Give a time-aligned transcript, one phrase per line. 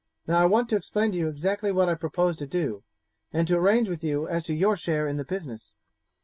[0.25, 2.81] Now I want to explain to you exactly what I propose to do,
[3.31, 5.73] and to arrange with you as to your share in the business."